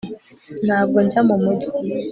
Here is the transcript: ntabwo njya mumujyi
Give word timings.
ntabwo 0.65 0.97
njya 1.05 1.21
mumujyi 1.27 1.69